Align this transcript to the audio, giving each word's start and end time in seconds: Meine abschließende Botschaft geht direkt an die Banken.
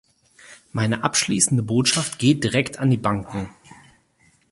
Meine 0.71 1.03
abschließende 1.03 1.61
Botschaft 1.61 2.17
geht 2.17 2.43
direkt 2.43 2.79
an 2.79 2.89
die 2.89 2.97
Banken. 2.97 3.51